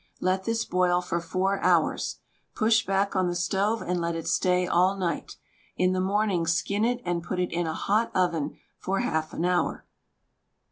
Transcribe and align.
Let 0.19 0.45
this 0.45 0.65
boil 0.65 0.99
for 1.03 1.21
four 1.21 1.59
hours. 1.59 2.17
Push 2.55 2.87
back 2.87 3.15
on 3.15 3.27
the 3.27 3.35
stove 3.35 3.83
and 3.83 4.01
let 4.01 4.15
it 4.15 4.27
stay 4.27 4.65
all 4.65 4.97
night. 4.97 5.35
In 5.77 5.93
the 5.93 6.01
morning 6.01 6.47
skin 6.47 6.83
it 6.83 7.01
and 7.05 7.21
put 7.21 7.39
it 7.39 7.51
in 7.51 7.67
a 7.67 7.75
hot 7.75 8.09
oven 8.15 8.57
for 8.79 9.01
half 9.01 9.31
an 9.31 9.45
hour. 9.45 9.85